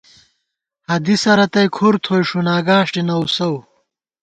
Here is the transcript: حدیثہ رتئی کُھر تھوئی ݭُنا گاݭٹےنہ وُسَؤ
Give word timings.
حدیثہ 0.91 1.31
رتئی 1.39 1.67
کُھر 1.75 1.93
تھوئی 2.03 2.23
ݭُنا 2.27 2.55
گاݭٹےنہ 2.67 3.15
وُسَؤ 3.19 3.55